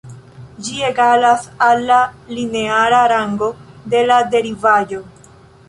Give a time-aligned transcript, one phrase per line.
[0.67, 1.99] Ĝi egalas al la
[2.37, 3.53] lineara rango
[3.95, 5.07] de la derivaĵo.